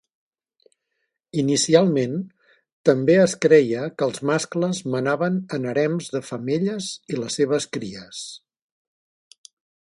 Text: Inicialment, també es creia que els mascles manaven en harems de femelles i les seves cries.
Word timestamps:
Inicialment, 1.41 2.15
també 2.91 3.17
es 3.25 3.35
creia 3.45 3.83
que 3.99 4.07
els 4.13 4.23
mascles 4.31 4.81
manaven 4.95 5.39
en 5.59 5.69
harems 5.75 6.11
de 6.17 6.25
femelles 6.33 6.91
i 7.15 7.23
les 7.23 7.41
seves 7.43 7.73
cries. 7.79 8.27